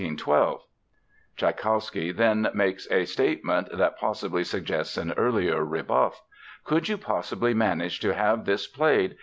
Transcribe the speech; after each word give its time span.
'"Tschaikowsky 1.37 2.11
then 2.11 2.49
makes 2.55 2.87
a 2.89 3.05
statement 3.05 3.69
that 3.77 3.99
possibly 3.99 4.43
suggests 4.43 4.97
an 4.97 5.11
earlier 5.15 5.63
rebuff: 5.63 6.23
"Could 6.63 6.89
you 6.89 6.97
possibly 6.97 7.53
manage 7.53 7.99
to 7.99 8.15
have 8.15 8.45
this 8.45 8.65
played? 8.65 9.15